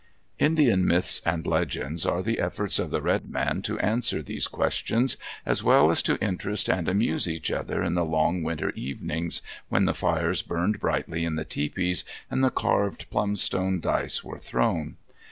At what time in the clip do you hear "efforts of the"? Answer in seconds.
2.39-3.03